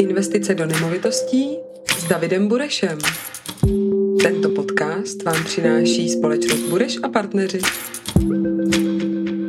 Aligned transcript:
Investice 0.00 0.54
do 0.54 0.66
nemovitostí 0.66 1.58
s 1.98 2.04
Davidem 2.08 2.48
Burešem. 2.48 2.98
Tento 4.22 4.50
podcast 4.50 5.22
vám 5.22 5.44
přináší 5.44 6.08
společnost 6.08 6.60
Bureš 6.60 6.96
a 7.02 7.08
partneři. 7.08 7.58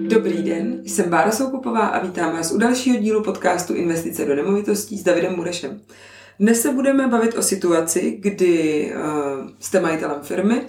Dobrý 0.07 0.43
den, 0.43 0.81
jsem 0.85 1.09
Bára 1.09 1.31
Soukupová 1.31 1.87
a 1.87 2.05
vítám 2.05 2.33
vás 2.33 2.51
u 2.51 2.57
dalšího 2.57 2.97
dílu 2.97 3.23
podcastu 3.23 3.73
Investice 3.73 4.25
do 4.25 4.35
nemovitostí 4.35 4.97
s 4.97 5.03
Davidem 5.03 5.35
Burešem. 5.35 5.81
Dnes 6.39 6.61
se 6.61 6.71
budeme 6.71 7.07
bavit 7.07 7.37
o 7.37 7.41
situaci, 7.41 8.17
kdy 8.19 8.85
uh, 8.95 9.49
jste 9.59 9.79
majitelem 9.79 10.21
firmy, 10.21 10.61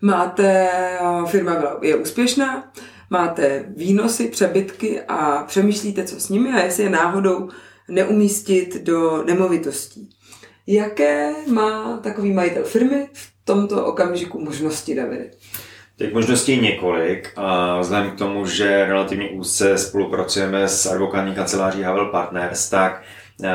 máte, 0.00 0.68
uh, 1.00 1.28
firma 1.28 1.78
je 1.82 1.96
úspěšná, 1.96 2.72
máte 3.10 3.64
výnosy, 3.76 4.28
přebytky 4.28 5.00
a 5.08 5.44
přemýšlíte, 5.46 6.04
co 6.04 6.20
s 6.20 6.28
nimi 6.28 6.52
a 6.52 6.64
jestli 6.64 6.82
je 6.82 6.90
náhodou 6.90 7.48
neumístit 7.90 8.82
do 8.82 9.24
nemovitostí. 9.24 10.10
Jaké 10.66 11.32
má 11.46 11.96
takový 11.96 12.32
majitel 12.32 12.64
firmy 12.64 13.08
v 13.12 13.32
tomto 13.44 13.86
okamžiku 13.86 14.40
možnosti, 14.40 14.94
Davide? 14.94 15.30
Těch 15.96 16.12
možností 16.12 16.52
je 16.52 16.58
několik 16.58 17.32
a 17.36 17.80
vzhledem 17.80 18.10
k 18.10 18.18
tomu, 18.18 18.46
že 18.46 18.84
relativně 18.84 19.28
úzce 19.28 19.78
spolupracujeme 19.78 20.68
s 20.68 20.86
advokátní 20.86 21.34
kanceláří 21.34 21.82
Havel 21.82 22.06
Partners, 22.06 22.70
tak 22.70 23.02
eh, 23.44 23.48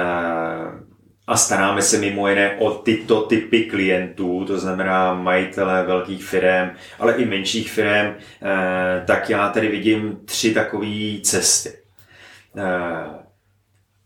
a 1.27 1.37
staráme 1.37 1.81
se 1.81 1.97
mimo 1.97 2.27
jiné 2.27 2.57
o 2.59 2.71
tyto 2.71 3.21
typy 3.21 3.63
klientů, 3.63 4.45
to 4.45 4.59
znamená 4.59 5.13
majitele 5.13 5.83
velkých 5.83 6.23
firm, 6.23 6.69
ale 6.99 7.13
i 7.13 7.25
menších 7.25 7.71
firm, 7.71 8.13
eh, 8.15 9.03
tak 9.07 9.29
já 9.29 9.49
tady 9.49 9.67
vidím 9.67 10.19
tři 10.25 10.53
takové 10.53 11.21
cesty. 11.23 11.69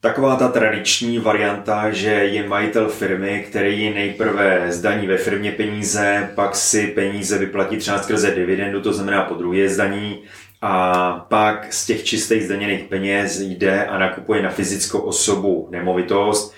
Taková 0.02 0.36
ta 0.36 0.48
tradiční 0.48 1.20
varianta, 1.20 1.92
že 1.92 2.10
je 2.10 2.48
majitel 2.48 2.90
firmy, 2.90 3.46
který 3.50 3.94
nejprve 3.94 4.72
zdaní 4.72 5.08
ve 5.08 5.18
firmě 5.18 5.52
peníze, 5.52 6.32
pak 6.36 6.56
si 6.56 6.88
peníze 6.88 7.38
vyplatí 7.38 7.78
třeba 7.78 8.04
skrze 8.04 8.32
dividendu, 8.32 8.82
to 8.82 8.94
znamená 8.94 9.24
po 9.24 9.34
druhé 9.34 9.70
zdaní, 9.70 10.24
a 10.62 11.26
pak 11.30 11.74
z 11.74 11.86
těch 11.86 12.04
čistých 12.04 12.44
zdaněných 12.44 12.84
peněz 12.84 13.40
jde 13.40 13.86
a 13.86 13.98
nakupuje 13.98 14.44
na 14.44 14.50
fyzickou 14.50 15.00
osobu 15.00 15.68
nemovitost. 15.72 16.54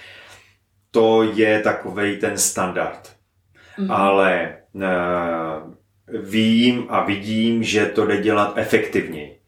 To 0.92 1.24
je 1.24 1.60
takový 1.60 2.18
ten 2.18 2.38
standard. 2.38 3.16
Mm-hmm. 3.80 3.94
Ale 3.94 4.56
uh, 4.74 4.82
vím 6.22 6.86
a 6.90 7.06
vidím, 7.06 7.64
že 7.64 7.86
to 7.86 8.06
jde 8.06 8.22
dělat 8.22 8.54
efektivněji 8.56 9.41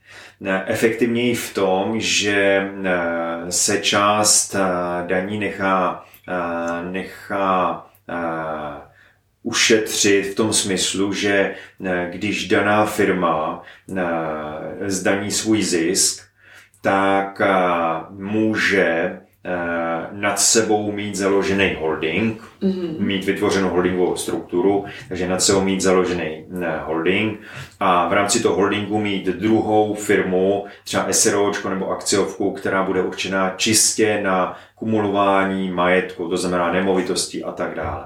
efektivněji 0.65 1.35
v 1.35 1.53
tom, 1.53 1.99
že 1.99 2.69
eh, 2.83 3.51
se 3.51 3.77
část 3.77 4.55
eh, 4.55 4.59
daní 5.07 5.39
nechá, 5.39 6.05
eh, 6.27 6.91
nechá 6.91 7.85
ušetřit 9.43 10.21
v 10.21 10.35
tom 10.35 10.53
smyslu, 10.53 11.13
že 11.13 11.55
když 12.09 12.47
daná 12.47 12.85
firma 12.85 13.61
zdaní 14.85 15.31
svůj 15.31 15.63
zisk, 15.63 16.27
tak 16.81 17.41
může 18.09 19.19
nad 20.11 20.39
sebou 20.39 20.91
mít 20.91 21.15
založený 21.15 21.75
holding, 21.79 22.41
mm-hmm. 22.61 22.99
mít 22.99 23.25
vytvořenou 23.25 23.69
holdingovou 23.69 24.15
strukturu, 24.15 24.85
takže 25.07 25.27
nad 25.27 25.41
sebou 25.41 25.61
mít 25.61 25.81
založený 25.81 26.45
eh, 26.61 26.79
holding 26.83 27.39
a 27.79 28.07
v 28.07 28.13
rámci 28.13 28.39
toho 28.39 28.55
holdingu 28.55 28.99
mít 28.99 29.25
druhou 29.25 29.93
firmu, 29.93 30.65
třeba 30.83 31.07
SROčko 31.11 31.69
nebo 31.69 31.89
akciovku, 31.89 32.51
která 32.51 32.83
bude 32.83 33.01
určená 33.01 33.53
čistě 33.57 34.19
na 34.23 34.57
kumulování 34.75 35.71
majetku, 35.71 36.29
to 36.29 36.37
znamená 36.37 36.71
nemovitostí 36.71 37.43
a 37.43 37.51
tak 37.51 37.75
dále. 37.75 38.05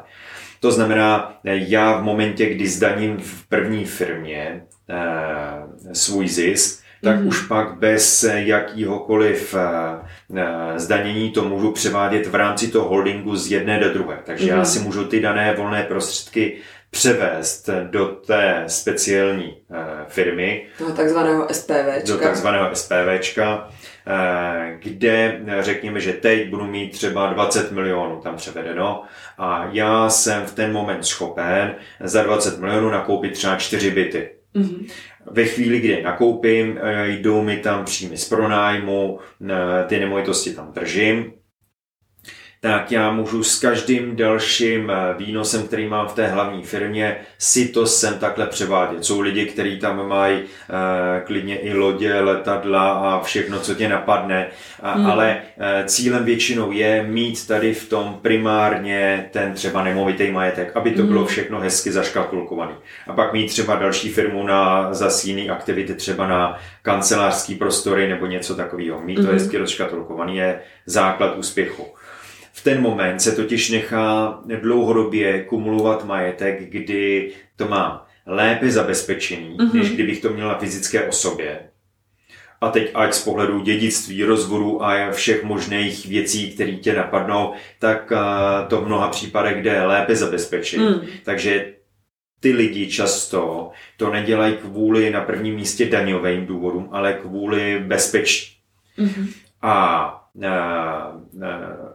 To 0.60 0.72
znamená, 0.72 1.38
eh, 1.46 1.56
já 1.56 1.98
v 1.98 2.04
momentě, 2.04 2.46
kdy 2.46 2.68
zdaním 2.68 3.18
v 3.18 3.48
první 3.48 3.86
firmě 3.86 4.64
eh, 4.90 5.94
svůj 5.94 6.28
zisk, 6.28 6.87
tak 7.04 7.20
mm-hmm. 7.20 7.28
už 7.28 7.48
pak 7.48 7.78
bez 7.80 8.24
jakýhokoliv 8.24 9.56
eh, 9.56 10.08
eh, 10.36 10.80
zdanění 10.80 11.32
to 11.32 11.44
můžu 11.44 11.72
převádět 11.72 12.28
v 12.28 12.36
rámci 12.36 12.68
toho 12.68 12.90
holdingu 12.90 13.36
z 13.36 13.52
jedné 13.52 13.80
do 13.80 13.94
druhé. 13.94 14.18
Takže 14.24 14.46
mm-hmm. 14.46 14.50
já 14.50 14.56
mhm. 14.56 14.66
si 14.66 14.80
můžu 14.80 15.06
ty 15.06 15.20
dané 15.20 15.54
volné 15.54 15.84
prostředky 15.84 16.58
převést 16.90 17.70
do 17.84 18.06
té 18.06 18.64
speciální 18.68 19.58
eh, 19.72 19.76
firmy. 20.08 20.66
Do 20.80 20.94
takzvaného 20.94 21.48
SPVčka. 21.52 22.02
Do 22.08 22.18
takzvaného 22.18 22.76
SPVčka, 22.76 23.70
kde 24.80 25.42
řekněme, 25.60 26.00
že 26.00 26.14
teď 26.14 26.50
budu 26.50 26.66
mít 26.66 26.92
třeba 26.92 27.34
20 27.34 27.72
milionů 27.72 28.22
tam 28.22 28.36
převedeno 28.36 29.04
a 29.38 29.70
já 29.72 30.10
jsem 30.10 30.46
v 30.46 30.54
ten 30.54 30.74
moment 30.74 31.06
schopen 31.06 31.76
za 32.00 32.24
20 32.24 32.60
milionů 32.60 32.90
nakoupit 32.90 33.34
třeba 33.34 33.56
4 33.56 33.92
byty. 33.92 34.37
Mm-hmm. 34.58 34.90
Ve 35.32 35.46
chvíli, 35.46 35.80
kdy 35.80 36.04
nakoupím, 36.04 36.80
eh, 36.82 37.10
jdou 37.10 37.44
mi 37.44 37.58
tam 37.58 37.86
příjmy 37.86 38.18
z 38.18 38.30
pronájmu, 38.30 39.20
eh, 39.50 39.86
ty 39.88 40.00
nemovitosti 40.00 40.54
tam 40.54 40.72
držím, 40.74 41.34
tak 42.60 42.92
já 42.92 43.12
můžu 43.12 43.44
s 43.44 43.60
každým 43.60 44.16
dalším 44.16 44.90
eh, 44.92 45.16
výnosem, 45.18 45.68
který 45.68 45.88
mám 45.88 46.08
v 46.08 46.14
té 46.14 46.28
hlavní 46.28 46.64
firmě, 46.64 47.18
si 47.38 47.68
to 47.68 47.88
sem 47.88 48.20
takhle 48.20 48.48
převádět. 48.48 49.06
Jsou 49.06 49.20
lidi, 49.20 49.46
kteří 49.46 49.80
tam 49.80 50.08
mají 50.08 50.40
uh, 50.42 50.46
klidně 51.26 51.60
i 51.60 51.74
lodě, 51.74 52.20
letadla 52.20 52.92
a 52.92 53.24
všechno, 53.24 53.60
co 53.60 53.76
tě 53.76 53.90
napadne, 53.90 54.48
a, 54.82 54.94
hmm. 54.94 55.06
ale 55.06 55.38
uh, 55.58 55.86
cílem 55.86 56.26
většinou 56.26 56.72
je 56.72 57.04
mít 57.04 57.48
tady 57.48 57.74
v 57.74 57.90
tom 57.90 58.20
primárně 58.22 59.30
ten 59.32 59.54
třeba 59.54 59.84
nemovitý 59.84 60.32
majetek, 60.32 60.72
aby 60.76 60.92
to 60.92 61.02
hmm. 61.02 61.08
bylo 61.08 61.26
všechno 61.26 61.60
hezky 61.60 61.92
zaškatulkovaný. 61.92 62.74
A 63.08 63.14
pak 63.14 63.34
mít 63.34 63.48
třeba 63.48 63.76
další 63.76 64.10
firmu 64.10 64.44
na 64.44 64.94
zas 64.94 65.26
jiný 65.26 65.50
aktivity, 65.50 65.94
třeba 65.94 66.28
na 66.28 66.58
kancelářský 66.82 67.56
prostory 67.56 68.10
nebo 68.10 68.26
něco 68.26 68.56
takového. 68.56 69.02
Mít 69.02 69.16
to 69.16 69.22
hmm. 69.22 69.34
hezky 69.34 69.58
rozškatulkovaný 69.58 70.38
je 70.38 70.60
základ 70.86 71.38
úspěchu. 71.38 71.88
V 72.58 72.64
ten 72.64 72.82
moment 72.82 73.20
se 73.20 73.32
totiž 73.32 73.70
nechá 73.70 74.40
dlouhodobě 74.62 75.44
kumulovat 75.44 76.06
majetek, 76.06 76.70
kdy 76.70 77.32
to 77.56 77.68
má 77.68 78.08
lépe 78.26 78.72
zabezpečený, 78.72 79.58
mm-hmm. 79.58 79.74
než 79.74 79.90
kdybych 79.90 80.22
to 80.22 80.30
měl 80.30 80.48
na 80.48 80.58
fyzické 80.58 81.04
osobě. 81.04 81.60
A 82.62 82.70
teď 82.70 82.92
ať 82.94 83.14
z 83.14 83.24
pohledu 83.24 83.62
dědictví, 83.62 84.24
rozvodu 84.24 84.84
a 84.84 85.12
všech 85.12 85.44
možných 85.44 86.06
věcí, 86.06 86.52
které 86.52 86.72
tě 86.72 86.94
napadnou, 86.94 87.54
tak 87.80 88.14
to 88.68 88.82
v 88.82 88.86
mnoha 88.86 89.08
případech 89.08 89.64
jde 89.64 89.86
lépe 89.86 90.16
zabezpečit. 90.16 90.78
Mm. 90.78 91.02
Takže 91.24 91.74
ty 92.40 92.52
lidi 92.52 92.88
často 92.88 93.72
to 93.98 94.12
nedělají 94.12 94.58
kvůli 94.58 95.10
na 95.10 95.22
prvním 95.22 95.56
místě 95.56 95.86
daňovým 95.86 96.46
důvodům, 96.46 96.90
ale 96.92 97.14
kvůli 97.14 97.80
bezpečí. 97.80 98.58
Mm-hmm. 99.00 99.28
A, 99.62 99.74
a, 99.74 100.50
a 100.50 101.87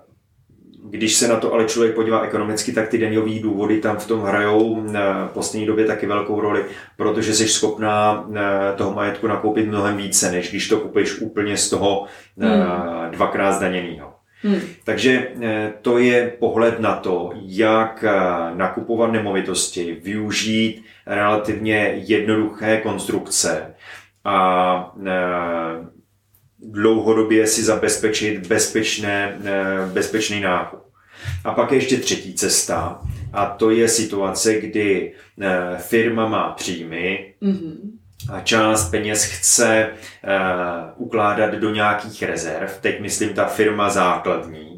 když 0.85 1.15
se 1.15 1.29
na 1.29 1.37
to 1.37 1.53
ale 1.53 1.65
člověk 1.65 1.95
podívá 1.95 2.23
ekonomicky, 2.23 2.73
tak 2.73 2.89
ty 2.89 2.99
daňové 2.99 3.39
důvody 3.41 3.81
tam 3.81 3.97
v 3.97 4.07
tom 4.07 4.23
hrajou 4.23 4.87
eh, 4.87 4.99
v 5.29 5.33
poslední 5.35 5.67
době 5.67 5.85
taky 5.85 6.07
velkou 6.07 6.41
roli, 6.41 6.65
protože 6.97 7.35
jsi 7.35 7.49
schopná 7.49 8.29
eh, 8.35 8.41
toho 8.77 8.95
majetku 8.95 9.27
nakoupit 9.27 9.69
mnohem 9.69 9.97
více, 9.97 10.33
než 10.33 10.51
když 10.51 10.69
to 10.69 10.81
kupuješ 10.81 11.21
úplně 11.21 11.57
z 11.57 11.71
toho 11.71 12.07
eh, 12.41 12.47
hmm. 12.47 13.11
dvakrát 13.11 13.53
zdaněného. 13.53 14.13
Hmm. 14.43 14.61
Takže 14.85 15.29
to 15.83 15.99
je 15.99 16.33
pohled 16.39 16.81
na 16.81 16.95
to, 16.97 17.31
jak 17.43 18.05
nakupovat 18.55 19.13
nemovitosti, 19.13 20.01
využít 20.03 20.85
relativně 21.07 21.93
jednoduché 21.95 22.81
konstrukce 22.83 23.75
a 24.25 24.95
dlouhodobě 26.63 27.47
si 27.47 27.65
zabezpečit 27.65 28.47
bezpečné, 28.47 29.39
eh, 29.45 29.87
bezpečný 29.93 30.41
nákup. 30.41 30.81
A 31.45 31.53
pak 31.53 31.73
je 31.73 31.79
ještě 31.79 31.97
třetí 31.97 32.35
cesta, 32.35 33.01
a 33.33 33.47
to 33.47 33.71
je 33.71 33.89
situace, 33.89 34.61
kdy 34.61 35.13
eh, 35.41 35.79
firma 35.79 36.29
má 36.29 36.53
příjmy 36.53 37.35
mm-hmm. 37.43 37.77
a 38.33 38.41
část 38.41 38.91
peněz 38.91 39.25
chce 39.25 39.89
uh, 39.89 41.07
ukládat 41.07 41.55
do 41.55 41.71
nějakých 41.71 42.23
rezerv. 42.23 42.79
Teď 42.81 43.01
myslím 43.01 43.35
ta 43.35 43.45
firma 43.45 43.91
základní. 43.91 44.72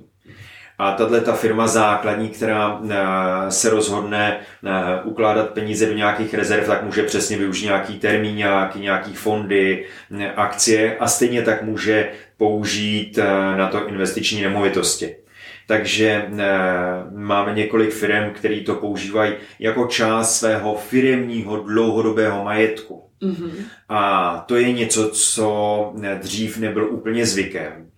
A 0.79 0.93
tahle 0.93 1.21
ta 1.21 1.33
firma 1.33 1.67
základní, 1.67 2.29
která 2.29 2.81
eh, 2.91 3.51
se 3.51 3.71
rozhodne 3.71 4.41
eh, 4.41 5.03
ukládat 5.05 5.51
peníze 5.51 5.87
do 5.87 5.93
nějakých 5.93 6.35
rezerv, 6.35 6.67
tak 6.67 6.83
může 6.83 7.03
přesně 7.03 7.39
využít 7.39 7.65
nějaký 7.65 7.99
termín, 7.99 8.37
nějaký, 8.37 8.81
nějaký 8.81 9.15
fondy, 9.15 9.87
eh, 10.21 10.33
akcie 10.33 10.97
a 10.97 11.09
stejně 11.09 11.43
tak 11.43 11.63
může 11.63 12.11
použít 12.37 13.19
na 13.57 13.69
to 13.69 13.89
investiční 13.89 14.43
nemovitosti. 14.43 15.17
Takže 15.67 16.27
máme 17.15 17.55
několik 17.55 17.91
firm, 17.91 18.31
které 18.31 18.61
to 18.61 18.75
používají 18.75 19.33
jako 19.59 19.87
část 19.87 20.39
svého 20.39 20.75
firmního 20.75 21.57
dlouhodobého 21.57 22.45
majetku. 22.45 23.05
Mm-hmm. 23.23 23.51
A 23.89 24.45
to 24.49 24.57
je 24.57 24.73
něco, 24.73 25.11
co 25.11 25.93
dřív 26.21 26.59
nebyl 26.59 26.89
úplně 26.91 27.27
zvykem. 27.27 27.91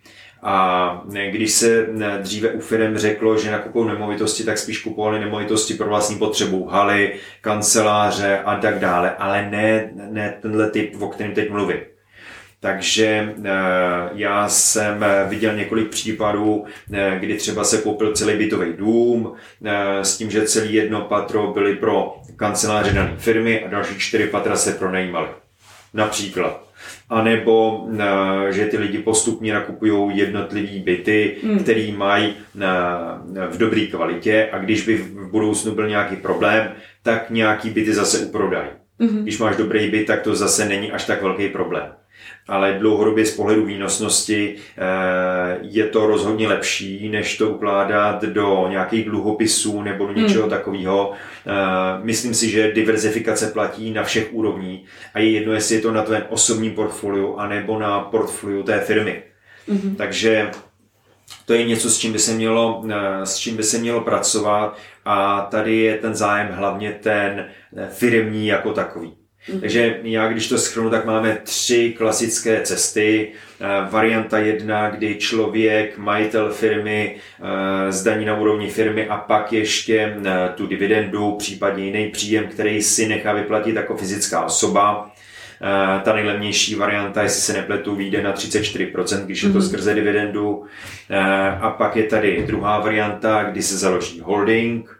A 0.48 1.02
když 1.31 1.52
se 1.52 1.87
dříve 2.22 2.48
u 2.48 2.60
firm 2.60 2.96
řeklo, 2.96 3.38
že 3.38 3.50
nakupují 3.50 3.88
nemovitosti, 3.88 4.44
tak 4.44 4.58
spíš 4.58 4.78
kupovali 4.78 5.20
nemovitosti 5.20 5.75
pro 5.75 5.88
vlastní 5.88 6.19
potřebu, 6.19 6.66
haly, 6.66 7.12
kanceláře 7.40 8.38
a 8.38 8.56
tak 8.56 8.78
dále, 8.78 9.16
ale 9.16 9.50
ne, 9.50 9.90
ne 10.10 10.38
tenhle 10.43 10.70
typ, 10.70 11.02
o 11.02 11.08
kterém 11.08 11.34
teď 11.34 11.50
mluvím. 11.50 11.78
Takže 12.60 13.34
eh, 13.44 13.50
já 14.14 14.48
jsem 14.48 15.04
viděl 15.28 15.56
několik 15.56 15.88
případů, 15.88 16.64
eh, 16.93 17.16
kdy 17.20 17.37
třeba 17.37 17.64
se 17.64 17.78
koupil 17.78 18.12
celý 18.12 18.37
bytový 18.37 18.72
dům 18.72 19.34
eh, 19.64 20.04
s 20.04 20.19
tím, 20.19 20.31
že 20.31 20.46
celý 20.46 20.75
jedno 20.75 21.00
patro 21.00 21.52
byly 21.52 21.76
pro 21.76 22.16
kanceláře 22.37 22.93
dané 22.93 23.14
firmy 23.19 23.64
a 23.64 23.69
další 23.69 23.98
čtyři 23.98 24.26
patra 24.26 24.56
se 24.56 24.72
pronajímaly. 24.72 25.28
Například. 25.94 26.66
A 27.09 27.23
nebo 27.23 27.87
že 28.50 28.67
ty 28.67 28.79
lidi 28.79 28.99
postupně 28.99 29.55
nakupují 29.55 30.19
jednotlivý 30.19 30.81
byty, 30.81 31.37
hmm. 31.44 31.59
který 31.59 31.93
mají 31.93 32.35
v 33.50 33.59
dobré 33.59 33.87
kvalitě 33.87 34.49
a 34.53 34.59
když 34.59 34.87
by 34.87 34.97
v 34.97 35.31
budoucnu 35.31 35.75
byl 35.75 35.88
nějaký 35.88 36.17
problém, 36.17 36.73
tak 37.03 37.31
nějaký 37.31 37.71
byty 37.71 37.94
zase 37.94 38.19
uprodají. 38.19 38.69
Hmm. 39.00 39.23
Když 39.23 39.38
máš 39.38 39.56
dobrý 39.56 39.91
byt, 39.91 40.06
tak 40.06 40.23
to 40.23 40.37
zase 40.37 40.69
není 40.69 40.93
až 40.93 41.05
tak 41.05 41.23
velký 41.23 41.49
problém 41.49 41.87
ale 42.49 42.76
dlouhodobě 42.78 43.26
z 43.26 43.37
pohledu 43.37 43.64
výnosnosti 43.64 44.56
eh, 44.56 45.58
je 45.62 45.87
to 45.87 46.06
rozhodně 46.06 46.49
lepší, 46.49 47.08
než 47.08 47.37
to 47.37 47.50
ukládat 47.50 48.23
do 48.25 48.67
nějakých 48.70 49.05
dluhopisů 49.05 49.82
nebo 49.82 50.06
do 50.06 50.12
něčeho 50.12 50.43
hmm. 50.43 50.50
takového. 50.50 51.12
Eh, 51.46 51.52
myslím 52.02 52.34
si, 52.34 52.50
že 52.50 52.73
diverzifikace 52.73 53.46
platí 53.46 53.90
na 53.90 54.02
všech 54.02 54.28
úrovních 54.32 54.88
a 55.14 55.19
je 55.19 55.31
jedno, 55.31 55.52
jestli 55.52 55.75
je 55.75 55.81
to 55.81 55.93
na 55.93 56.02
tvém 56.02 56.23
osobním 56.28 56.75
portfoliu 56.75 57.37
anebo 57.37 57.78
na 57.78 58.00
portfoliu 58.00 58.62
té 58.62 58.81
firmy. 58.81 59.22
Hmm. 59.69 59.96
Takže 59.96 60.50
to 61.46 61.55
je 61.55 61.64
něco, 61.64 61.90
s 61.90 61.99
čím 61.99 62.12
by 62.12 62.19
se 62.19 62.32
mělo, 62.32 62.84
eh, 62.88 63.26
s 63.26 63.37
čím 63.37 63.56
by 63.56 63.62
se 63.62 63.79
mělo 63.79 64.00
pracovat 64.00 64.79
a 65.05 65.40
tady 65.50 65.76
je 65.76 65.99
ten 65.99 66.14
zájem 66.14 66.49
hlavně 66.52 66.99
ten 67.02 67.46
firmní 67.90 68.46
jako 68.46 68.72
takový. 68.72 69.25
Mm-hmm. 69.48 69.60
Takže 69.60 70.00
já, 70.02 70.28
když 70.28 70.48
to 70.48 70.58
schrnu, 70.58 70.90
tak 70.90 71.04
máme 71.04 71.38
tři 71.43 71.94
klasické 71.98 72.60
cesty. 72.60 73.32
Eh, 73.60 73.66
varianta 73.90 74.38
jedna, 74.38 74.90
kdy 74.90 75.14
člověk, 75.14 75.98
majitel 75.98 76.52
firmy, 76.52 77.16
eh, 77.16 77.93
zdaní 77.93 78.25
na 78.25 78.38
úrovni 78.38 78.70
firmy 78.70 79.08
a 79.08 79.16
pak 79.16 79.52
ještě 79.52 80.16
eh, 80.25 80.48
tu 80.54 80.66
dividendu, 80.66 81.32
případně 81.32 81.84
jiný 81.84 82.08
příjem, 82.08 82.46
který 82.46 82.82
si 82.82 83.08
nechá 83.08 83.32
vyplatit 83.32 83.76
jako 83.76 83.96
fyzická 83.96 84.44
osoba. 84.44 85.10
Ta 86.02 86.12
nejlevnější 86.12 86.75
varianta, 86.75 87.22
jestli 87.22 87.40
se 87.40 87.52
nepletu, 87.52 87.94
vyjde 87.94 88.22
na 88.22 88.32
34%, 88.32 89.25
když 89.25 89.43
je 89.43 89.48
to 89.50 89.58
mm-hmm. 89.58 89.69
skrze 89.69 89.94
dividendu. 89.94 90.64
A 91.60 91.70
pak 91.70 91.96
je 91.96 92.02
tady 92.02 92.44
druhá 92.46 92.81
varianta, 92.81 93.43
kdy 93.43 93.62
se 93.62 93.76
založí 93.76 94.20
holding, 94.20 94.96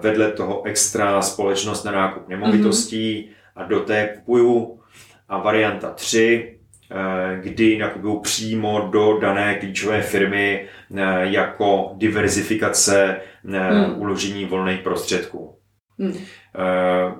vedle 0.00 0.32
toho 0.32 0.62
extra 0.66 1.22
společnost 1.22 1.84
na 1.84 1.92
nákup 1.92 2.28
nemovitostí 2.28 3.14
mm-hmm. 3.14 3.62
a 3.62 3.64
do 3.64 3.80
té 3.80 4.08
kupuju. 4.14 4.80
A 5.28 5.38
varianta 5.38 5.90
3, 5.90 6.58
eh, 6.90 7.40
kdy 7.40 7.78
nakupuju 7.78 8.20
přímo 8.20 8.88
do 8.92 9.18
dané 9.20 9.54
klíčové 9.54 10.02
firmy 10.02 10.68
eh, 10.96 11.02
jako 11.22 11.92
diverzifikace 11.96 13.20
mm. 13.44 13.98
uložení 13.98 14.44
volných 14.44 14.80
prostředků. 14.80 15.54
Mm. 15.98 16.14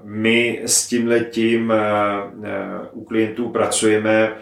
My 0.05 0.61
s 0.65 0.89
tímhletím 0.89 1.73
u 2.93 3.05
klientů 3.05 3.49
pracujeme 3.49 4.33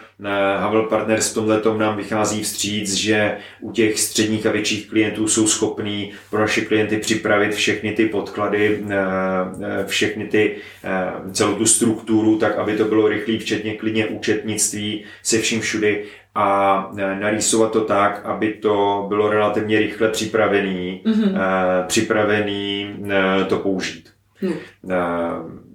Havel 0.58 0.82
Partners 0.82 1.30
v 1.30 1.34
tomhle 1.34 1.60
nám 1.78 1.96
vychází 1.96 2.42
vstříc, 2.42 2.94
že 2.94 3.36
u 3.60 3.72
těch 3.72 4.00
středních 4.00 4.46
a 4.46 4.50
větších 4.52 4.88
klientů 4.88 5.28
jsou 5.28 5.46
schopní 5.46 6.12
pro 6.30 6.40
naše 6.40 6.60
klienty 6.60 6.96
připravit 6.96 7.54
všechny 7.54 7.92
ty 7.92 8.06
podklady, 8.06 8.84
eh, 8.90 8.96
eh, 9.64 9.86
všechny 9.86 10.26
ty, 10.26 10.56
eh, 10.84 11.32
celou 11.32 11.54
tu 11.54 11.66
strukturu, 11.66 12.38
tak 12.38 12.58
aby 12.58 12.76
to 12.76 12.84
bylo 12.84 13.08
rychlý, 13.08 13.38
včetně 13.38 13.74
klidně 13.74 14.06
účetnictví 14.06 15.04
se 15.22 15.38
vším 15.38 15.60
všudy 15.60 16.04
a 16.34 16.90
narýsovat 17.20 17.72
to 17.72 17.80
tak, 17.80 18.20
aby 18.24 18.52
to 18.52 19.06
bylo 19.08 19.30
relativně 19.30 19.78
rychle 19.78 20.08
připravený, 20.08 21.02
mm-hmm. 21.04 21.86
připravený 21.86 22.94
to 23.48 23.58
použít. 23.58 24.11
Mm 24.42 24.52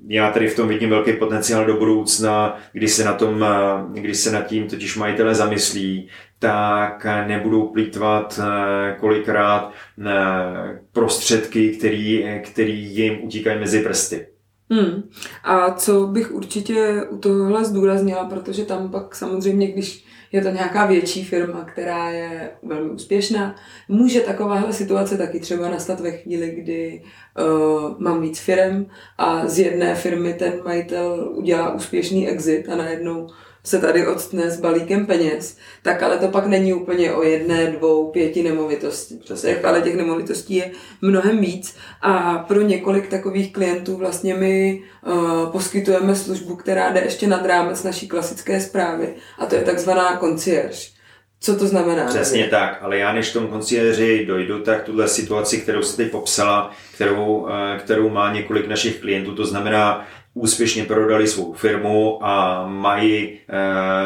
já 0.09 0.31
tady 0.31 0.47
v 0.47 0.55
tom 0.55 0.67
vidím 0.67 0.89
velký 0.89 1.13
potenciál 1.13 1.65
do 1.65 1.77
budoucna, 1.77 2.59
když 2.71 2.91
se 2.91 3.03
na 3.03 3.13
tom, 3.13 3.45
když 3.93 4.17
se 4.17 4.31
nad 4.31 4.41
tím 4.41 4.67
totiž 4.67 4.97
majitele 4.97 5.35
zamyslí, 5.35 6.09
tak 6.39 7.05
nebudou 7.27 7.67
plítvat 7.67 8.39
eh, 8.43 8.95
kolikrát 8.99 9.73
eh, 10.05 10.79
prostředky, 10.91 11.69
který, 11.69 12.25
který 12.43 12.95
jim 12.95 13.23
utíkají 13.23 13.59
mezi 13.59 13.81
prsty. 13.83 14.27
Hmm. 14.69 15.09
A 15.43 15.71
co 15.71 16.07
bych 16.07 16.31
určitě 16.31 17.03
u 17.09 17.17
tohohle 17.17 17.65
zdůraznila, 17.65 18.25
protože 18.25 18.65
tam 18.65 18.91
pak 18.91 19.15
samozřejmě, 19.15 19.67
když 19.67 20.05
je 20.31 20.41
to 20.41 20.49
nějaká 20.49 20.85
větší 20.85 21.23
firma, 21.23 21.63
která 21.63 22.09
je 22.09 22.51
velmi 22.63 22.89
úspěšná. 22.89 23.55
Může 23.87 24.21
takováhle 24.21 24.73
situace 24.73 25.17
taky 25.17 25.39
třeba 25.39 25.69
nastat 25.69 25.99
ve 25.99 26.11
chvíli, 26.11 26.49
kdy 26.49 27.03
uh, 27.39 27.99
mám 27.99 28.21
víc 28.21 28.39
firm 28.39 28.85
a 29.17 29.47
z 29.47 29.59
jedné 29.59 29.95
firmy 29.95 30.33
ten 30.33 30.53
majitel 30.65 31.33
udělá 31.35 31.73
úspěšný 31.73 32.27
exit 32.27 32.69
a 32.69 32.75
najednou 32.75 33.27
se 33.67 33.79
tady 33.79 34.07
odstne 34.07 34.51
s 34.51 34.59
balíkem 34.59 35.05
peněz, 35.05 35.57
tak 35.81 36.03
ale 36.03 36.17
to 36.17 36.27
pak 36.27 36.47
není 36.47 36.73
úplně 36.73 37.13
o 37.13 37.23
jedné, 37.23 37.67
dvou, 37.67 38.11
pěti 38.11 38.43
nemovitosti. 38.43 39.15
Přesně. 39.15 39.59
Ale 39.61 39.81
těch 39.81 39.95
nemovitostí 39.95 40.55
je 40.55 40.71
mnohem 41.01 41.39
víc 41.39 41.75
a 42.01 42.37
pro 42.37 42.61
několik 42.61 43.07
takových 43.07 43.53
klientů 43.53 43.97
vlastně 43.97 44.33
my 44.33 44.81
uh, 45.05 45.51
poskytujeme 45.51 46.15
službu, 46.15 46.55
která 46.55 46.91
jde 46.91 47.01
ještě 47.01 47.27
nad 47.27 47.45
rámec 47.45 47.83
naší 47.83 48.07
klasické 48.07 48.61
zprávy 48.61 49.13
a 49.39 49.45
to 49.45 49.55
je 49.55 49.61
takzvaná 49.61 50.17
concierge. 50.19 50.97
Co 51.39 51.55
to 51.55 51.67
znamená? 51.67 52.05
Přesně 52.05 52.37
nevím. 52.37 52.51
tak, 52.51 52.77
ale 52.81 52.97
já 52.97 53.13
než 53.13 53.31
tomu 53.31 53.47
konciéři 53.47 54.25
dojdu, 54.25 54.59
tak 54.59 54.83
tuhle 54.83 55.07
situaci, 55.07 55.57
kterou 55.57 55.81
jste 55.81 56.03
teď 56.03 56.11
popsala, 56.11 56.71
kterou, 56.93 57.47
eh, 57.49 57.79
kterou 57.79 58.09
má 58.09 58.33
několik 58.33 58.67
našich 58.67 58.99
klientů, 58.99 59.35
to 59.35 59.45
znamená 59.45 60.07
úspěšně 60.41 60.83
prodali 60.83 61.27
svou 61.27 61.53
firmu 61.53 62.25
a 62.25 62.67
mají 62.67 63.23
e, 63.23 63.39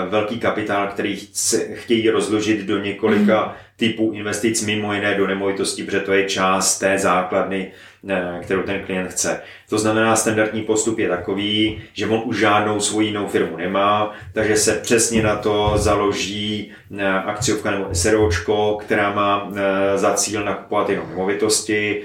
velký 0.10 0.39
kapitál, 0.39 0.88
který 0.88 1.16
chce, 1.16 1.75
chtějí 1.75 2.10
rozložit 2.10 2.66
do 2.66 2.78
několika 2.78 3.45
mm. 3.45 3.54
Typů 3.81 4.12
investic, 4.13 4.66
mimo 4.66 4.94
jiné 4.94 5.16
do 5.16 5.28
nemovitostí, 5.28 5.84
protože 5.84 6.00
to 6.00 6.13
je 6.13 6.29
část 6.29 6.79
té 6.79 6.98
základny, 7.00 7.72
e, 8.10 8.39
kterou 8.44 8.62
ten 8.62 8.84
klient 8.86 9.08
chce. 9.08 9.41
To 9.70 9.77
znamená, 9.77 10.15
standardní 10.15 10.62
postup 10.62 11.00
je 11.00 11.10
takový, 11.10 11.82
že 11.94 12.08
on 12.08 12.22
už 12.25 12.39
žádnou 12.39 12.79
svoji 12.79 13.08
jinou 13.08 13.27
firmu 13.27 13.58
nemá, 13.58 14.13
takže 14.34 14.55
se 14.55 14.74
přesně 14.74 15.24
na 15.24 15.36
to 15.36 15.74
založí 15.75 16.72
e, 16.98 17.08
akciovka 17.08 17.72
nebo 17.72 17.86
SROčko, 17.94 18.77
která 18.82 19.13
má 19.13 19.50
e, 19.55 19.98
za 19.98 20.13
cíl 20.13 20.46
nakupovat 20.46 20.89
jenom 20.89 21.10
nemovitosti, 21.10 22.01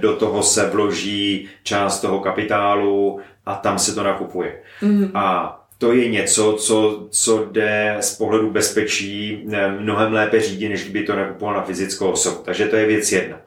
do 0.00 0.16
toho 0.16 0.42
se 0.42 0.70
vloží 0.70 1.48
část 1.62 2.00
toho 2.00 2.20
kapitálu, 2.20 3.20
a 3.46 3.54
tam 3.54 3.78
se 3.78 3.94
to 3.94 4.02
nakupuje. 4.02 4.52
Mm-hmm. 4.82 5.10
A 5.14 5.58
to 5.78 5.92
je 5.92 6.08
něco, 6.08 6.52
co, 6.52 7.08
co 7.10 7.44
jde 7.44 7.96
z 8.00 8.16
pohledu 8.16 8.50
bezpečí 8.50 9.44
eh, 9.52 9.68
mnohem 9.68 10.12
lépe 10.12 10.40
řídit, 10.40 10.68
než 10.68 10.82
kdyby 10.82 11.06
to 11.06 11.16
nakupoval 11.16 11.54
na 11.54 11.62
fyzickou 11.62 12.10
osobu. 12.10 12.42
Takže 12.44 12.66
to 12.66 12.76
je 12.76 12.86
věc 12.86 13.12
jedna. 13.12 13.40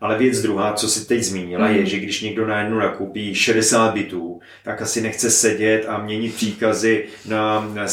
Ale 0.00 0.18
věc 0.18 0.42
druhá, 0.42 0.72
co 0.72 0.88
si 0.88 1.08
teď 1.08 1.22
zmínila, 1.22 1.68
mm. 1.68 1.74
je, 1.74 1.86
že 1.86 1.98
když 1.98 2.22
někdo 2.22 2.46
najednou 2.46 2.78
nakupí 2.78 3.34
60 3.34 3.94
bytů, 3.94 4.40
tak 4.64 4.82
asi 4.82 5.00
nechce 5.00 5.30
sedět 5.30 5.84
a 5.88 5.98
měnit 5.98 6.34
příkazy 6.34 7.04
na, 7.28 7.70
na, 7.74 7.86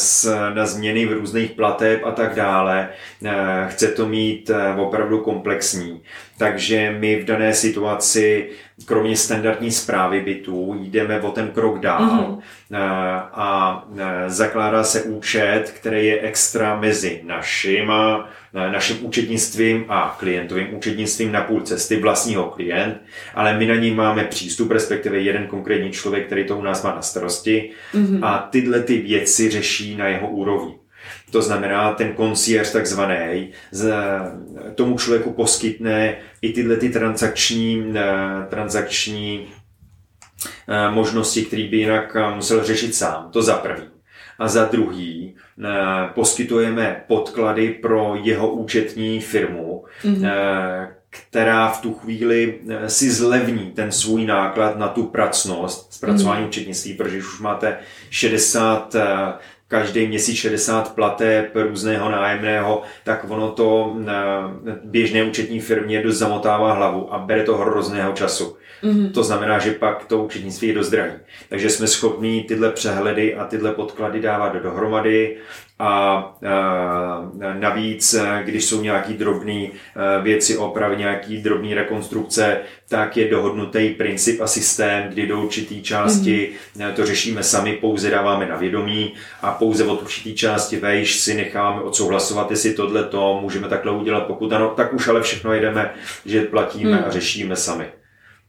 na 0.54 0.66
změny 0.66 1.06
v 1.06 1.12
různých 1.12 1.50
plateb 1.50 2.00
a 2.04 2.10
tak 2.10 2.34
dále. 2.34 2.88
Eh, 3.24 3.66
chce 3.68 3.88
to 3.88 4.08
mít 4.08 4.50
eh, 4.50 4.74
opravdu 4.80 5.18
komplexní. 5.18 6.00
Takže 6.38 6.96
my 6.98 7.16
v 7.16 7.24
dané 7.24 7.54
situaci, 7.54 8.50
kromě 8.84 9.16
standardní 9.16 9.70
zprávy 9.70 10.20
bytů, 10.20 10.76
jdeme 10.80 11.20
o 11.20 11.30
ten 11.30 11.48
krok 11.48 11.78
dál 11.80 12.00
mm-hmm. 12.00 12.38
a 13.32 13.84
zakládá 14.26 14.84
se 14.84 15.02
účet, 15.02 15.72
který 15.76 16.06
je 16.06 16.20
extra 16.20 16.80
mezi 16.80 17.20
naším, 17.24 17.92
naším 18.52 19.06
účetnictvím 19.06 19.84
a 19.88 20.16
klientovým 20.18 20.74
účetnictvím 20.74 21.32
na 21.32 21.40
půl 21.40 21.60
cesty 21.60 21.93
vlastního 21.96 22.44
klient, 22.44 23.02
ale 23.34 23.58
my 23.58 23.66
na 23.66 23.74
ní 23.74 23.90
máme 23.90 24.24
přístup, 24.24 24.70
respektive 24.70 25.18
jeden 25.18 25.46
konkrétní 25.46 25.90
člověk, 25.90 26.26
který 26.26 26.44
to 26.44 26.58
u 26.58 26.62
nás 26.62 26.82
má 26.82 26.94
na 26.94 27.02
starosti 27.02 27.70
mm-hmm. 27.94 28.18
a 28.22 28.48
tyhle 28.50 28.80
ty 28.80 28.98
věci 28.98 29.50
řeší 29.50 29.96
na 29.96 30.08
jeho 30.08 30.28
úrovni. 30.28 30.74
To 31.30 31.42
znamená, 31.42 31.92
ten 31.92 32.12
koncierž 32.12 32.70
takzvaný 32.70 33.52
tomu 34.74 34.98
člověku 34.98 35.32
poskytne 35.32 36.16
i 36.42 36.52
tyhle 36.52 36.76
ty 36.76 36.88
transakční, 36.88 37.92
eh, 37.96 38.46
transakční 38.48 39.46
eh, 40.68 40.90
možnosti, 40.90 41.42
které 41.42 41.62
by 41.62 41.76
jinak 41.76 42.16
eh, 42.16 42.34
musel 42.34 42.64
řešit 42.64 42.94
sám. 42.94 43.30
To 43.30 43.42
za 43.42 43.54
prvý. 43.54 43.82
a 44.38 44.48
za 44.48 44.64
druhý 44.64 45.36
poskytujeme 46.14 47.04
podklady 47.06 47.70
pro 47.70 48.16
jeho 48.22 48.52
účetní 48.52 49.20
firmu, 49.20 49.84
mm-hmm 50.04 50.93
která 51.14 51.68
v 51.68 51.80
tu 51.80 51.94
chvíli 51.94 52.54
eh, 52.68 52.90
si 52.90 53.10
zlevní 53.10 53.70
ten 53.70 53.92
svůj 53.92 54.26
náklad 54.26 54.78
na 54.78 54.88
tu 54.88 55.02
pracnost 55.02 55.92
zpracování 55.92 56.42
mm. 56.42 56.48
účetnictví, 56.48 56.94
protože 56.94 57.18
už 57.18 57.40
máte 57.40 57.78
60 58.10 58.94
eh, 58.94 59.06
každý 59.68 60.06
měsíc 60.06 60.36
60 60.36 60.94
plateb 60.94 61.50
různého 61.54 62.10
nájemného, 62.10 62.82
tak 63.04 63.30
ono 63.30 63.50
to 63.52 63.96
eh, 64.06 64.12
běžné 64.84 65.24
účetní 65.24 65.60
firmě 65.60 66.02
dost 66.02 66.16
zamotává 66.16 66.72
hlavu 66.72 67.14
a 67.14 67.18
bere 67.18 67.42
to 67.42 67.56
hrozného 67.56 68.12
času. 68.12 68.56
Mm-hmm. 68.82 69.12
To 69.12 69.24
znamená, 69.24 69.58
že 69.58 69.72
pak 69.72 70.04
to 70.04 70.24
účetnictví 70.24 70.68
je 70.68 70.74
dost 70.74 70.90
drahý. 70.90 71.12
Takže 71.48 71.70
jsme 71.70 71.86
schopni 71.86 72.44
tyhle 72.48 72.70
přehledy 72.70 73.34
a 73.34 73.44
tyhle 73.44 73.72
podklady 73.72 74.20
dávat 74.20 74.56
dohromady 74.62 75.36
a, 75.78 76.36
navíc, 77.58 78.16
když 78.44 78.64
jsou 78.64 78.82
nějaký 78.82 79.14
drobné 79.14 79.66
věci, 80.22 80.56
opravy, 80.56 80.96
nějaký 80.96 81.42
drobné 81.42 81.74
rekonstrukce, 81.74 82.58
tak 82.88 83.16
je 83.16 83.28
dohodnutý 83.28 83.90
princip 83.90 84.40
a 84.40 84.46
systém, 84.46 85.08
kdy 85.08 85.26
do 85.26 85.40
určitý 85.40 85.82
části 85.82 86.52
mm-hmm. 86.76 86.92
to 86.92 87.06
řešíme 87.06 87.42
sami, 87.42 87.72
pouze 87.72 88.10
dáváme 88.10 88.46
na 88.46 88.56
vědomí 88.56 89.14
a 89.42 89.52
pouze 89.52 89.84
od 89.84 90.02
určitý 90.02 90.34
části 90.34 90.76
vejš 90.76 91.20
si 91.20 91.34
necháme 91.34 91.80
odsouhlasovat, 91.80 92.50
jestli 92.50 92.74
tohle 92.74 93.04
to 93.04 93.38
můžeme 93.42 93.68
takhle 93.68 93.92
udělat. 93.92 94.26
Pokud 94.26 94.52
ano, 94.52 94.70
tak 94.76 94.92
už 94.92 95.08
ale 95.08 95.22
všechno 95.22 95.52
jedeme, 95.52 95.94
že 96.26 96.42
platíme 96.42 96.98
mm. 96.98 97.04
a 97.06 97.10
řešíme 97.10 97.56
sami. 97.56 97.84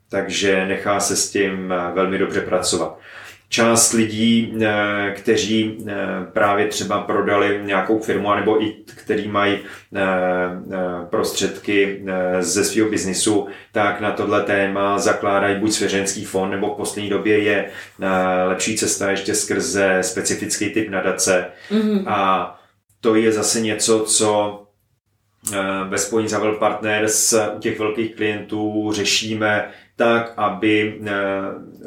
Takže 0.09 0.65
nechá 0.65 0.99
se 0.99 1.15
s 1.15 1.31
tím 1.31 1.73
velmi 1.93 2.17
dobře 2.17 2.41
pracovat 2.41 2.99
část 3.49 3.93
lidí, 3.93 4.53
eh, 4.61 5.13
kteří 5.17 5.77
eh, 5.87 5.93
právě 6.33 6.67
třeba 6.67 7.01
prodali 7.01 7.59
nějakou 7.63 7.99
firmu, 7.99 8.35
nebo 8.35 8.63
i 8.63 8.75
kteří 8.95 9.27
mají 9.27 9.57
eh, 9.95 10.01
prostředky 11.09 12.05
ze 12.39 12.63
svého 12.63 12.89
biznisu, 12.89 13.47
tak 13.71 14.01
na 14.01 14.11
tohle 14.11 14.43
téma 14.43 14.99
zakládají 14.99 15.59
buď 15.59 15.71
svěřenský 15.71 16.25
fond, 16.25 16.51
nebo 16.51 16.73
v 16.73 16.77
poslední 16.77 17.09
době 17.09 17.39
je 17.39 17.69
lepší 18.47 18.77
cesta 18.77 19.11
ještě 19.11 19.35
skrze 19.35 19.97
specifický 20.01 20.69
typ 20.69 20.89
nadace. 20.89 21.45
Mm-hmm. 21.71 22.03
A 22.07 22.59
to 23.01 23.15
je 23.15 23.31
zase 23.31 23.61
něco, 23.61 23.99
co 23.99 24.61
ve 25.89 25.97
spojení 25.97 26.29
Zavel 26.29 26.55
Partners 26.55 27.33
u 27.55 27.59
těch 27.59 27.79
velkých 27.79 28.15
klientů 28.15 28.91
řešíme 28.93 29.71
tak, 29.95 30.33
aby 30.37 31.01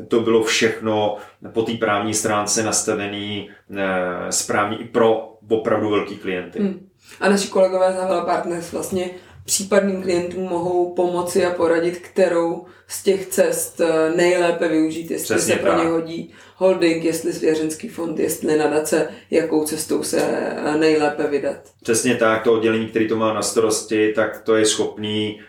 to 0.09 0.21
bylo 0.21 0.43
všechno 0.43 1.17
po 1.53 1.63
té 1.63 1.73
právní 1.73 2.15
stránce 2.15 2.63
nastavený 2.63 3.51
eh, 3.77 4.33
správně 4.33 4.77
i 4.77 4.85
pro 4.85 5.35
opravdu 5.49 5.91
velký 5.91 6.17
klienty. 6.17 6.59
Hmm. 6.59 6.89
A 7.21 7.29
naši 7.29 7.49
kolegové 7.49 7.93
z 7.93 7.97
Havela 7.97 8.25
Partners 8.25 8.73
vlastně 8.73 9.11
případným 9.45 10.03
klientům 10.03 10.43
mohou 10.43 10.95
pomoci 10.95 11.47
a 11.47 11.51
poradit, 11.51 11.99
kterou 11.99 12.67
z 12.89 13.03
těch 13.03 13.27
cest 13.27 13.81
eh, 13.81 14.13
nejlépe 14.17 14.69
využít, 14.69 15.11
jestli 15.11 15.35
Přesně 15.35 15.55
se 15.55 15.61
pro 15.61 15.79
ně 15.79 15.85
hodí 15.85 16.33
holding, 16.57 17.05
jestli 17.05 17.33
svěřenský 17.33 17.89
fond, 17.89 18.19
jestli 18.19 18.59
nadace, 18.59 19.09
jakou 19.31 19.65
cestou 19.65 20.03
se 20.03 20.21
eh, 20.21 20.79
nejlépe 20.79 21.27
vydat. 21.27 21.57
Přesně 21.83 22.15
tak, 22.15 22.43
to 22.43 22.53
oddělení, 22.53 22.87
který 22.87 23.09
to 23.09 23.17
má 23.17 23.33
na 23.33 23.43
starosti, 23.43 24.13
tak 24.17 24.41
to 24.41 24.57
je 24.57 24.67
schopný 24.67 25.41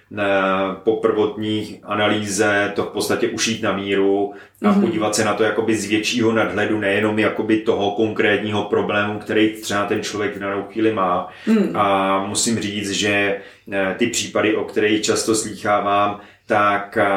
po 0.84 0.96
prvotní 0.96 1.80
analýze 1.84 2.72
to 2.76 2.84
v 2.84 2.88
podstatě 2.88 3.28
ušít 3.28 3.64
na 3.64 3.74
míru 3.74 4.34
a 4.62 4.66
mm-hmm. 4.66 4.82
podívat 4.82 5.16
se 5.16 5.26
na 5.26 5.34
to 5.34 5.44
jakoby 5.44 5.76
z 5.76 5.86
většího 5.86 6.32
nadhledu, 6.32 6.80
nejenom 6.80 7.20
jakoby 7.20 7.58
toho 7.58 7.92
konkrétního 7.92 8.64
problému, 8.64 9.20
který 9.20 9.50
třeba 9.50 9.86
ten 9.86 10.04
člověk 10.04 10.36
v 10.36 10.40
danou 10.40 10.64
chvíli 10.64 10.94
má. 10.94 11.30
Mm. 11.48 11.76
A 11.76 12.26
musím 12.26 12.60
říct, 12.60 12.92
že 12.92 13.42
eh, 13.72 13.96
ty 13.98 14.08
případy, 14.08 14.56
o 14.56 14.64
kterých 14.64 15.02
často 15.02 15.36
slýchávám, 15.36 16.20
tak 16.46 16.98
eh, 16.98 17.08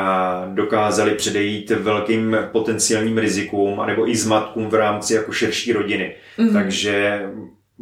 dokázali 0.55 1.11
předejít 1.11 1.71
velkým 1.71 2.37
potenciálním 2.53 3.19
rizikům 3.19 3.81
anebo 3.81 4.09
i 4.09 4.17
zmatkům 4.17 4.69
v 4.69 4.75
rámci 4.75 5.15
jako 5.15 5.33
širší 5.33 5.73
rodiny. 5.73 6.15
Mm-hmm. 6.39 6.53
Takže 6.53 7.27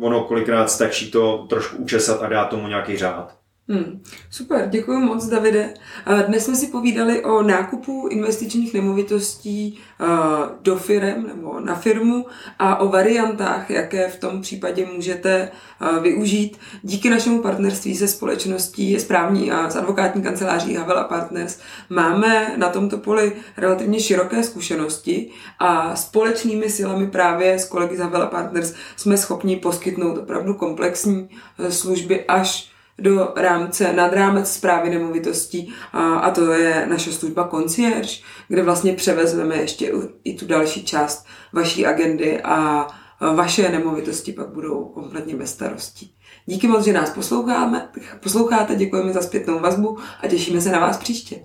ono 0.00 0.20
kolikrát 0.20 0.70
stačí 0.70 1.10
to 1.10 1.46
trošku 1.48 1.76
učesat 1.76 2.22
a 2.22 2.28
dát 2.28 2.44
tomu 2.44 2.68
nějaký 2.68 2.96
řád. 2.96 3.39
Hmm, 3.70 4.02
super, 4.30 4.68
děkuji 4.68 4.98
moc, 4.98 5.26
Davide. 5.26 5.74
Dnes 6.26 6.44
jsme 6.44 6.56
si 6.56 6.66
povídali 6.66 7.24
o 7.24 7.42
nákupu 7.42 8.08
investičních 8.10 8.74
nemovitostí 8.74 9.78
do 10.62 10.76
firm 10.76 11.26
nebo 11.26 11.60
na 11.60 11.74
firmu 11.74 12.26
a 12.58 12.76
o 12.76 12.88
variantách, 12.88 13.70
jaké 13.70 14.08
v 14.08 14.20
tom 14.20 14.42
případě 14.42 14.86
můžete 14.94 15.50
využít. 16.02 16.58
Díky 16.82 17.10
našemu 17.10 17.42
partnerství 17.42 17.96
se 17.96 18.08
společností 18.08 19.00
správní 19.00 19.52
a 19.52 19.70
s 19.70 19.76
advokátní 19.76 20.22
kanceláří 20.22 20.74
Havela 20.74 21.04
Partners 21.04 21.60
máme 21.90 22.54
na 22.56 22.68
tomto 22.68 22.98
poli 22.98 23.32
relativně 23.56 24.00
široké 24.00 24.42
zkušenosti 24.42 25.30
a 25.58 25.96
společnými 25.96 26.70
silami 26.70 27.06
právě 27.10 27.58
s 27.58 27.68
kolegy 27.68 27.96
z 27.96 28.00
Havela 28.00 28.26
Partners 28.26 28.74
jsme 28.96 29.16
schopni 29.16 29.56
poskytnout 29.56 30.18
opravdu 30.18 30.54
komplexní 30.54 31.28
služby 31.68 32.24
až 32.24 32.70
do 33.00 33.32
rámce, 33.36 33.92
nad 33.92 34.12
rámec 34.12 34.52
zprávy 34.52 34.90
nemovitostí 34.90 35.72
a, 35.92 36.14
a 36.14 36.30
to 36.30 36.52
je 36.52 36.86
naše 36.86 37.12
služba 37.12 37.48
concierge, 37.48 38.10
kde 38.48 38.62
vlastně 38.62 38.92
převezmeme 38.92 39.56
ještě 39.56 39.92
i 40.24 40.34
tu 40.34 40.46
další 40.46 40.84
část 40.84 41.26
vaší 41.52 41.86
agendy 41.86 42.40
a 42.40 42.86
vaše 43.34 43.68
nemovitosti 43.68 44.32
pak 44.32 44.48
budou 44.48 44.84
kompletně 44.84 45.36
bez 45.36 45.50
starostí. 45.50 46.14
Díky 46.46 46.68
moc, 46.68 46.84
že 46.84 46.92
nás 46.92 47.10
posloucháme, 47.10 47.88
posloucháte, 48.22 48.74
děkujeme 48.74 49.12
za 49.12 49.22
zpětnou 49.22 49.58
vazbu 49.58 49.98
a 50.22 50.28
těšíme 50.28 50.60
se 50.60 50.72
na 50.72 50.78
vás 50.78 50.96
příště. 50.96 51.36